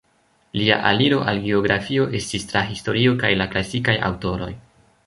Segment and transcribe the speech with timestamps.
[0.59, 4.55] Lia aliro al geografio estis tra historio kaj la klasikaj aŭtoroj.